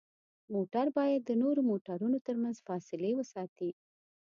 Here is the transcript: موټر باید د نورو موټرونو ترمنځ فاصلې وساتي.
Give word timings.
موټر 0.53 0.85
باید 0.97 1.21
د 1.25 1.31
نورو 1.41 1.61
موټرونو 1.71 2.17
ترمنځ 2.27 2.57
فاصلې 2.67 3.11
وساتي. 3.15 3.69